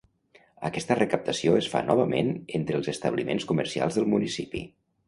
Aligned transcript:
Aquesta 0.69 0.97
recaptació 0.99 1.53
es 1.59 1.69
fa, 1.75 1.83
novament, 1.91 2.35
entre 2.61 2.81
els 2.81 2.91
establiments 2.97 3.47
comercials 3.53 4.01
del 4.01 4.15
municipi. 4.17 4.69